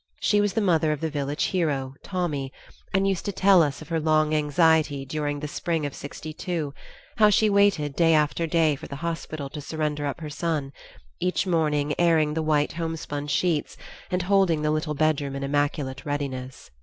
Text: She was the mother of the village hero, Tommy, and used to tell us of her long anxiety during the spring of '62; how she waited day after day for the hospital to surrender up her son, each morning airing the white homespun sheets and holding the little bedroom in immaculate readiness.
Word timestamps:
She 0.19 0.41
was 0.41 0.53
the 0.53 0.61
mother 0.61 0.91
of 0.91 0.99
the 0.99 1.11
village 1.11 1.43
hero, 1.43 1.93
Tommy, 2.01 2.51
and 2.91 3.07
used 3.07 3.23
to 3.25 3.31
tell 3.31 3.61
us 3.61 3.83
of 3.83 3.89
her 3.89 3.99
long 3.99 4.33
anxiety 4.33 5.05
during 5.05 5.39
the 5.39 5.47
spring 5.47 5.85
of 5.85 5.93
'62; 5.93 6.73
how 7.17 7.29
she 7.29 7.51
waited 7.51 7.95
day 7.95 8.15
after 8.15 8.47
day 8.47 8.75
for 8.75 8.87
the 8.87 8.95
hospital 9.05 9.47
to 9.49 9.61
surrender 9.61 10.07
up 10.07 10.19
her 10.19 10.29
son, 10.31 10.71
each 11.19 11.45
morning 11.45 11.93
airing 11.99 12.33
the 12.33 12.41
white 12.41 12.73
homespun 12.73 13.27
sheets 13.27 13.77
and 14.09 14.23
holding 14.23 14.63
the 14.63 14.71
little 14.71 14.95
bedroom 14.95 15.35
in 15.35 15.43
immaculate 15.43 16.03
readiness. 16.03 16.71